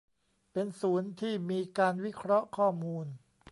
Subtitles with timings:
[0.51, 3.07] เป็นศูนย์ที่มีการวิเคราะห์ข้อมูล